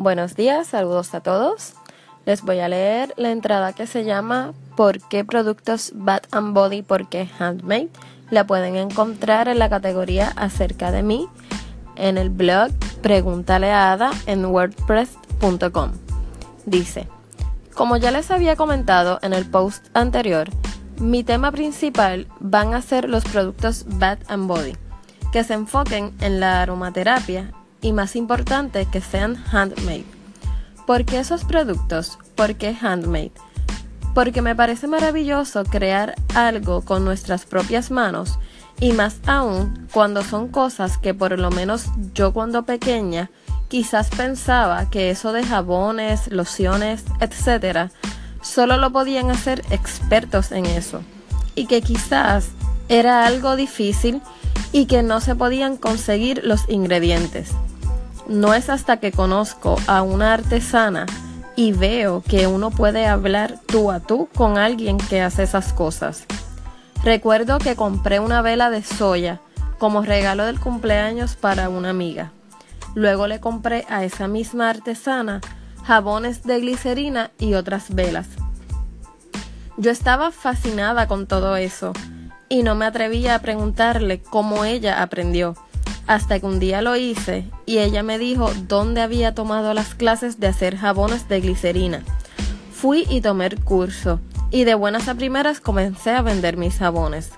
[0.00, 1.74] Buenos días, saludos a todos.
[2.24, 6.80] Les voy a leer la entrada que se llama ¿Por qué productos Bath and Body?
[6.80, 7.90] ¿Por qué Handmade?
[8.30, 11.28] La pueden encontrar en la categoría acerca de mí
[11.96, 12.70] en el blog
[13.02, 15.90] Pregúntale a Ada en wordpress.com.
[16.64, 17.06] Dice,
[17.74, 20.48] como ya les había comentado en el post anterior,
[20.98, 24.72] mi tema principal van a ser los productos Bath and Body,
[25.30, 30.04] que se enfoquen en la aromaterapia y más importante que sean handmade.
[30.86, 32.18] ¿Por qué esos productos?
[32.34, 33.32] ¿Por qué handmade?
[34.14, 38.38] Porque me parece maravilloso crear algo con nuestras propias manos
[38.80, 43.30] y más aún cuando son cosas que por lo menos yo cuando pequeña
[43.68, 47.92] quizás pensaba que eso de jabones, lociones, etc.
[48.42, 51.02] solo lo podían hacer expertos en eso
[51.54, 52.48] y que quizás
[52.88, 54.20] era algo difícil
[54.72, 57.52] y que no se podían conseguir los ingredientes.
[58.30, 61.06] No es hasta que conozco a una artesana
[61.56, 66.26] y veo que uno puede hablar tú a tú con alguien que hace esas cosas.
[67.02, 69.40] Recuerdo que compré una vela de soya
[69.80, 72.30] como regalo del cumpleaños para una amiga.
[72.94, 75.40] Luego le compré a esa misma artesana
[75.82, 78.28] jabones de glicerina y otras velas.
[79.76, 81.94] Yo estaba fascinada con todo eso
[82.48, 85.56] y no me atrevía a preguntarle cómo ella aprendió
[86.06, 90.40] hasta que un día lo hice y ella me dijo dónde había tomado las clases
[90.40, 92.02] de hacer jabones de glicerina.
[92.72, 94.20] Fui y tomé el curso
[94.50, 97.30] y de buenas a primeras comencé a vender mis jabones.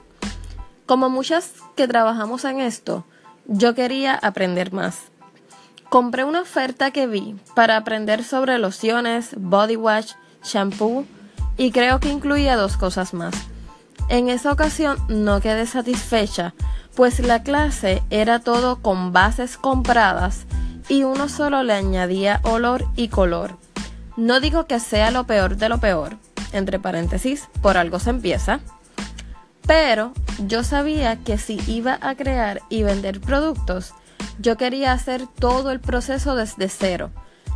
[0.86, 3.04] Como muchas que trabajamos en esto,
[3.46, 4.98] yo quería aprender más.
[5.88, 11.04] Compré una oferta que vi para aprender sobre lociones, body wash, shampoo
[11.56, 13.34] y creo que incluía dos cosas más.
[14.12, 16.52] En esa ocasión no quedé satisfecha
[16.94, 20.44] pues la clase era todo con bases compradas
[20.86, 23.56] y uno solo le añadía olor y color.
[24.18, 26.18] No digo que sea lo peor de lo peor,
[26.52, 28.60] entre paréntesis, por algo se empieza,
[29.66, 30.12] pero
[30.46, 33.94] yo sabía que si iba a crear y vender productos,
[34.38, 37.08] yo quería hacer todo el proceso desde cero,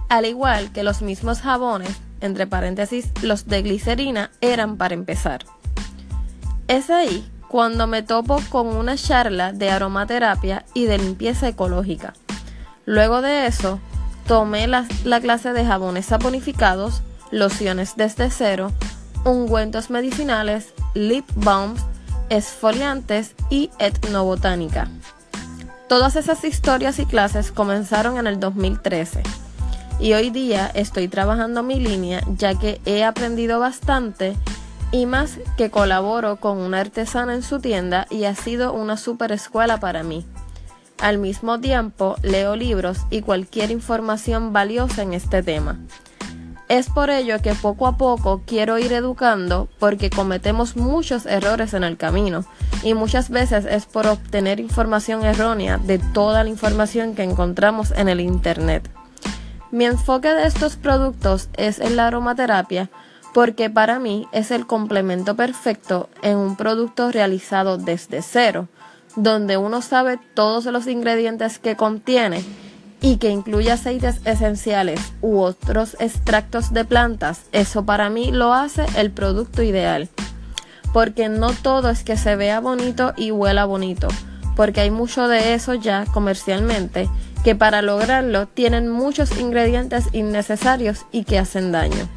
[0.08, 5.44] al igual que los mismos jabones, entre paréntesis, los de glicerina, eran para empezar.
[6.68, 12.14] Es ahí cuando me topo con una charla de aromaterapia y de limpieza ecológica.
[12.86, 13.78] Luego de eso,
[14.26, 14.86] tomé la,
[15.22, 18.72] clase de jabones saponificados, lociones desde cero,
[19.24, 21.82] ungüentos medicinales, lip balms,
[22.30, 24.88] esfoliantes y etnobotánica.
[25.88, 29.22] Todas esas historias y clases comenzaron en el 2013
[30.00, 34.36] y hoy día estoy trabajando mi línea ya que he aprendido bastante
[34.92, 39.32] y más que colaboro con una artesana en su tienda y ha sido una super
[39.32, 40.24] escuela para mí.
[41.00, 45.78] Al mismo tiempo, leo libros y cualquier información valiosa en este tema.
[46.68, 51.84] Es por ello que poco a poco quiero ir educando porque cometemos muchos errores en
[51.84, 52.44] el camino
[52.82, 58.08] y muchas veces es por obtener información errónea de toda la información que encontramos en
[58.08, 58.90] el Internet.
[59.70, 62.90] Mi enfoque de estos productos es en la aromaterapia
[63.36, 68.66] porque para mí es el complemento perfecto en un producto realizado desde cero,
[69.14, 72.42] donde uno sabe todos los ingredientes que contiene
[73.02, 78.86] y que incluye aceites esenciales u otros extractos de plantas, eso para mí lo hace
[78.96, 80.08] el producto ideal.
[80.94, 84.08] Porque no todo es que se vea bonito y huela bonito,
[84.56, 87.06] porque hay mucho de eso ya comercialmente
[87.44, 92.08] que para lograrlo tienen muchos ingredientes innecesarios y que hacen daño.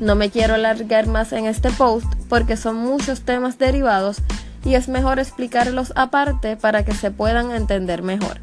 [0.00, 4.18] No me quiero alargar más en este post porque son muchos temas derivados
[4.64, 8.40] y es mejor explicarlos aparte para que se puedan entender mejor.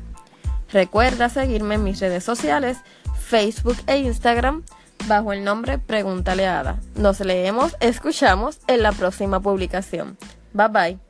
[0.72, 2.78] Recuerda seguirme en mis redes sociales,
[3.20, 4.64] Facebook e Instagram
[5.08, 6.48] bajo el nombre Pregúntale.
[6.96, 10.18] Nos leemos, escuchamos en la próxima publicación.
[10.54, 11.09] Bye bye.